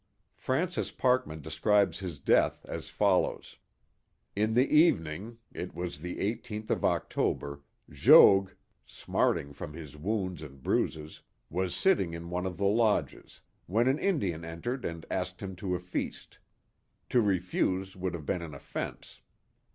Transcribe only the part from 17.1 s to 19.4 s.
refuse would have been an offense.